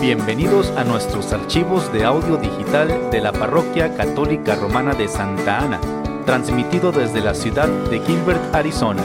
Bienvenidos 0.00 0.68
a 0.78 0.84
nuestros 0.84 1.30
archivos 1.30 1.92
de 1.92 2.04
audio 2.04 2.38
digital 2.38 3.10
de 3.10 3.20
la 3.20 3.32
Parroquia 3.32 3.94
Católica 3.98 4.54
Romana 4.54 4.94
de 4.94 5.06
Santa 5.08 5.58
Ana, 5.58 5.78
transmitido 6.24 6.90
desde 6.90 7.20
la 7.20 7.34
ciudad 7.34 7.68
de 7.68 8.00
Gilbert, 8.00 8.40
Arizona. 8.54 9.04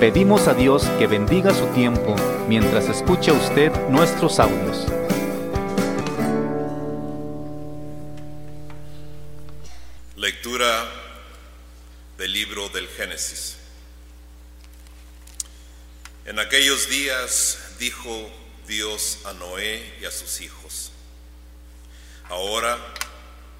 Pedimos 0.00 0.48
a 0.48 0.54
Dios 0.54 0.88
que 0.98 1.06
bendiga 1.06 1.54
su 1.54 1.66
tiempo 1.66 2.16
mientras 2.48 2.88
escucha 2.88 3.32
usted 3.32 3.70
nuestros 3.90 4.40
audios. 4.40 4.84
Lectura 10.16 10.66
del 12.18 12.32
libro 12.32 12.68
del 12.70 12.88
Génesis. 12.88 13.67
En 16.28 16.38
aquellos 16.38 16.90
días 16.90 17.56
dijo 17.78 18.30
Dios 18.66 19.20
a 19.24 19.32
Noé 19.32 19.96
y 19.98 20.04
a 20.04 20.10
sus 20.10 20.42
hijos, 20.42 20.90
ahora 22.28 22.76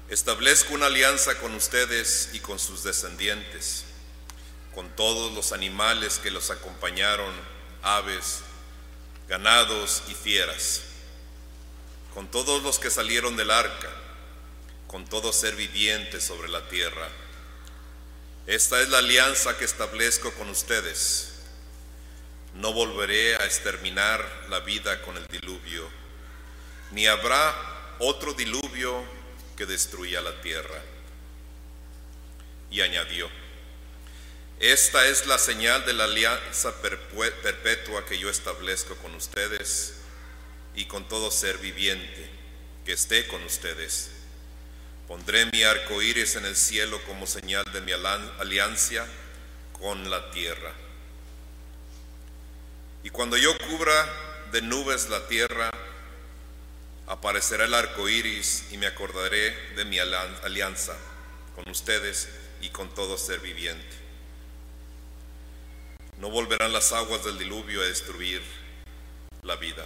establezco 0.07 0.75
una 0.75 0.85
alianza 0.85 1.35
con 1.39 1.55
ustedes 1.55 2.29
y 2.31 2.39
con 2.39 2.59
sus 2.59 2.83
descendientes, 2.83 3.85
con 4.75 4.87
todos 4.95 5.33
los 5.33 5.51
animales 5.51 6.19
que 6.19 6.29
los 6.29 6.51
acompañaron, 6.51 7.33
aves, 7.81 8.41
ganados 9.27 10.03
y 10.07 10.13
fieras, 10.13 10.81
con 12.13 12.29
todos 12.29 12.61
los 12.61 12.77
que 12.77 12.91
salieron 12.91 13.35
del 13.35 13.49
arca, 13.49 13.89
con 14.85 15.05
todo 15.09 15.33
ser 15.33 15.55
viviente 15.55 16.21
sobre 16.21 16.49
la 16.49 16.69
tierra. 16.69 17.09
Esta 18.45 18.79
es 18.79 18.89
la 18.89 18.99
alianza 18.99 19.57
que 19.57 19.65
establezco 19.65 20.31
con 20.33 20.49
ustedes 20.49 21.38
no 22.59 22.73
volveré 22.73 23.35
a 23.35 23.45
exterminar 23.45 24.25
la 24.49 24.59
vida 24.59 25.01
con 25.01 25.15
el 25.15 25.25
diluvio, 25.27 25.89
ni 26.91 27.07
habrá 27.07 27.55
otro 27.99 28.33
diluvio 28.33 29.03
que 29.55 29.65
destruya 29.65 30.21
la 30.21 30.41
tierra. 30.41 30.81
Y 32.69 32.81
añadió, 32.81 33.29
esta 34.59 35.07
es 35.07 35.25
la 35.25 35.37
señal 35.37 35.85
de 35.85 35.93
la 35.93 36.03
alianza 36.03 36.81
perpetua 36.81 38.05
que 38.05 38.19
yo 38.19 38.29
establezco 38.29 38.95
con 38.97 39.15
ustedes 39.15 39.93
y 40.75 40.85
con 40.85 41.07
todo 41.07 41.31
ser 41.31 41.57
viviente 41.59 42.29
que 42.85 42.91
esté 42.91 43.25
con 43.27 43.41
ustedes. 43.45 44.11
Pondré 45.07 45.45
mi 45.45 45.63
arco 45.63 46.01
iris 46.01 46.35
en 46.35 46.45
el 46.45 46.57
cielo 46.57 47.01
como 47.05 47.25
señal 47.25 47.63
de 47.71 47.81
mi 47.81 47.93
alianza 47.93 49.07
con 49.71 50.09
la 50.09 50.29
tierra. 50.31 50.73
Y 53.03 53.09
cuando 53.09 53.37
yo 53.37 53.57
cubra 53.57 54.05
de 54.51 54.61
nubes 54.61 55.09
la 55.09 55.27
tierra, 55.27 55.69
aparecerá 57.07 57.65
el 57.65 57.73
arco 57.73 58.07
iris 58.07 58.65
y 58.71 58.77
me 58.77 58.87
acordaré 58.87 59.73
de 59.75 59.85
mi 59.85 59.99
alianza 59.99 60.95
con 61.55 61.69
ustedes 61.69 62.29
y 62.61 62.69
con 62.69 62.93
todo 62.93 63.17
ser 63.17 63.39
viviente. 63.39 63.97
No 66.19 66.29
volverán 66.29 66.73
las 66.73 66.91
aguas 66.91 67.23
del 67.23 67.37
diluvio 67.37 67.81
a 67.81 67.85
destruir 67.85 68.41
la 69.41 69.55
vida. 69.55 69.85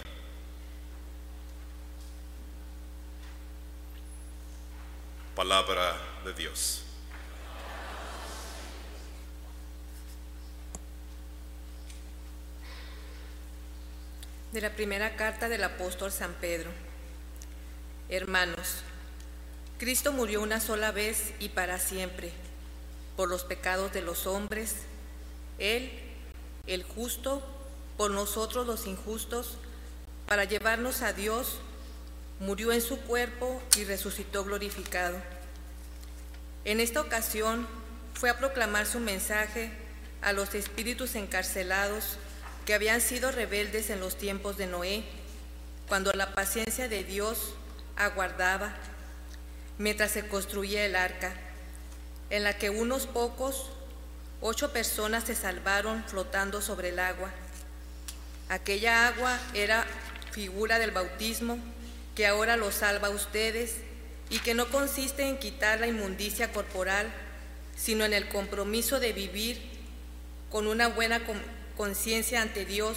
Palabra 5.34 5.96
de 6.24 6.32
Dios. 6.34 6.83
De 14.54 14.60
la 14.60 14.70
primera 14.70 15.16
carta 15.16 15.48
del 15.48 15.64
apóstol 15.64 16.12
San 16.12 16.32
Pedro. 16.34 16.70
Hermanos, 18.08 18.82
Cristo 19.78 20.12
murió 20.12 20.40
una 20.42 20.60
sola 20.60 20.92
vez 20.92 21.32
y 21.40 21.48
para 21.48 21.80
siempre 21.80 22.30
por 23.16 23.28
los 23.28 23.42
pecados 23.42 23.92
de 23.92 24.00
los 24.00 24.28
hombres, 24.28 24.76
Él, 25.58 25.90
el 26.68 26.84
justo, 26.84 27.42
por 27.96 28.12
nosotros 28.12 28.64
los 28.64 28.86
injustos, 28.86 29.56
para 30.28 30.44
llevarnos 30.44 31.02
a 31.02 31.12
Dios, 31.12 31.58
murió 32.38 32.70
en 32.70 32.80
su 32.80 33.00
cuerpo 33.00 33.60
y 33.76 33.82
resucitó 33.82 34.44
glorificado. 34.44 35.16
En 36.64 36.78
esta 36.78 37.00
ocasión 37.00 37.66
fue 38.14 38.30
a 38.30 38.38
proclamar 38.38 38.86
su 38.86 39.00
mensaje 39.00 39.72
a 40.22 40.32
los 40.32 40.54
espíritus 40.54 41.16
encarcelados 41.16 42.18
que 42.64 42.74
habían 42.74 43.00
sido 43.00 43.30
rebeldes 43.30 43.90
en 43.90 44.00
los 44.00 44.16
tiempos 44.16 44.56
de 44.56 44.66
Noé, 44.66 45.04
cuando 45.88 46.12
la 46.12 46.34
paciencia 46.34 46.88
de 46.88 47.04
Dios 47.04 47.54
aguardaba 47.96 48.74
mientras 49.78 50.12
se 50.12 50.26
construía 50.26 50.84
el 50.86 50.96
arca, 50.96 51.34
en 52.30 52.42
la 52.42 52.56
que 52.56 52.70
unos 52.70 53.06
pocos, 53.06 53.70
ocho 54.40 54.72
personas 54.72 55.24
se 55.24 55.34
salvaron 55.34 56.04
flotando 56.04 56.62
sobre 56.62 56.90
el 56.90 56.98
agua. 56.98 57.30
Aquella 58.48 59.08
agua 59.08 59.38
era 59.52 59.84
figura 60.30 60.78
del 60.78 60.90
bautismo 60.90 61.58
que 62.14 62.26
ahora 62.26 62.56
los 62.56 62.74
salva 62.74 63.08
a 63.08 63.10
ustedes 63.10 63.76
y 64.30 64.38
que 64.38 64.54
no 64.54 64.66
consiste 64.68 65.28
en 65.28 65.38
quitar 65.38 65.80
la 65.80 65.86
inmundicia 65.86 66.52
corporal, 66.52 67.12
sino 67.76 68.04
en 68.04 68.12
el 68.12 68.28
compromiso 68.28 69.00
de 69.00 69.12
vivir 69.12 69.60
con 70.50 70.66
una 70.66 70.88
buena 70.88 71.24
conciencia 71.76 72.42
ante 72.42 72.64
Dios 72.64 72.96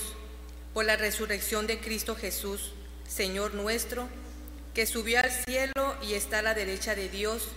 por 0.74 0.86
la 0.86 0.96
resurrección 0.96 1.68
de 1.68 1.80
Cristo 1.80 2.16
Jesús, 2.16 2.74
Señor 3.08 3.54
nuestro, 3.54 4.08
que 4.74 4.86
subió 4.86 5.20
al 5.20 5.32
cielo 5.32 5.96
y 6.04 6.14
está 6.14 6.40
a 6.40 6.44
la 6.44 6.54
derecha 6.54 6.94
de 6.94 7.10
Dios, 7.10 7.48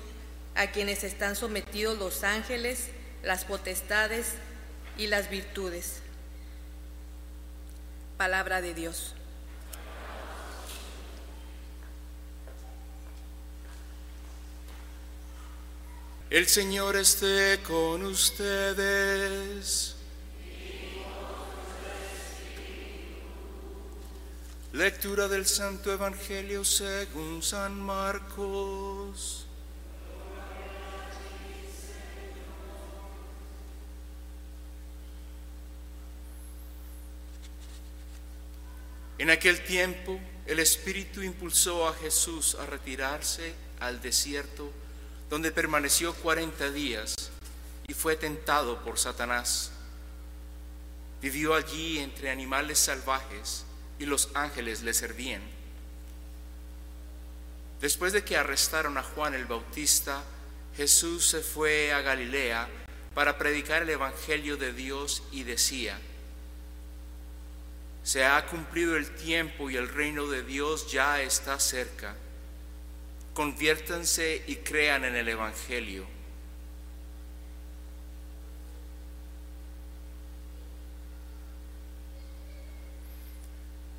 a 0.55 0.71
quienes 0.71 1.05
están 1.05 1.37
sometidos 1.37 1.99
los 1.99 2.25
ángeles, 2.25 2.89
las 3.23 3.45
potestades 3.45 4.35
y 4.97 5.07
las 5.07 5.29
virtudes. 5.29 5.97
Palabra 8.17 8.61
de 8.61 8.75
Dios. 8.75 9.15
El 16.31 16.47
Señor 16.47 16.97
esté 16.97 17.59
con 17.67 18.05
ustedes. 18.07 19.97
Lectura 24.73 25.27
del 25.27 25.47
Santo 25.47 25.93
Evangelio 25.93 26.65
según 26.65 27.43
San 27.43 27.83
Marcos. 27.83 29.45
En 39.19 39.31
aquel 39.31 39.61
tiempo 39.65 40.21
el 40.47 40.61
Espíritu 40.61 41.21
impulsó 41.21 41.89
a 41.89 41.95
Jesús 41.95 42.55
a 42.55 42.65
retirarse 42.65 43.53
al 43.81 44.01
desierto, 44.01 44.71
donde 45.29 45.51
permaneció 45.51 46.15
cuarenta 46.15 46.71
días 46.71 47.17
y 47.89 47.93
fue 47.95 48.15
tentado 48.15 48.85
por 48.85 49.01
Satanás. 49.01 49.73
Vivió 51.21 51.57
allí 51.57 51.99
entre 51.99 52.31
animales 52.31 52.79
salvajes 52.79 53.65
y 54.01 54.07
los 54.07 54.31
ángeles 54.35 54.83
le 54.83 54.95
servían. 54.95 55.43
Después 57.81 58.13
de 58.13 58.25
que 58.25 58.37
arrestaron 58.37 58.99
a 58.99 59.03
Juan 59.03 59.35
el 59.35 59.45
Bautista, 59.45 60.25
Jesús 60.77 61.27
se 61.27 61.41
fue 61.41 61.93
a 61.93 62.01
Galilea 62.01 62.69
para 63.15 63.39
predicar 63.39 63.83
el 63.83 63.91
Evangelio 63.91 64.57
de 64.57 64.73
Dios 64.73 65.23
y 65.31 65.45
decía, 65.45 65.99
se 68.03 68.25
ha 68.25 68.47
cumplido 68.47 68.97
el 68.97 69.11
tiempo 69.15 69.69
y 69.71 69.77
el 69.77 69.89
reino 69.89 70.27
de 70.27 70.43
Dios 70.43 70.91
ya 70.91 71.21
está 71.21 71.61
cerca. 71.61 72.17
Conviértanse 73.35 74.43
y 74.47 74.57
crean 74.57 75.05
en 75.05 75.15
el 75.15 75.29
Evangelio. 75.29 76.07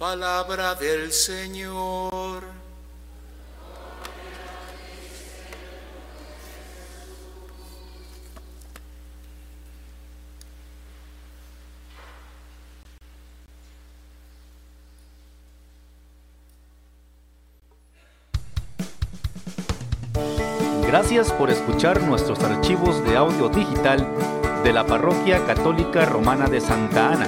Palabra 0.01 0.73
del 0.73 1.11
Señor. 1.11 2.41
Gracias 20.87 21.31
por 21.33 21.51
escuchar 21.51 22.01
nuestros 22.01 22.39
archivos 22.39 23.03
de 23.03 23.17
audio 23.17 23.49
digital 23.49 24.07
de 24.63 24.73
la 24.73 24.83
Parroquia 24.83 25.45
Católica 25.45 26.05
Romana 26.05 26.47
de 26.47 26.59
Santa 26.59 27.11
Ana. 27.11 27.27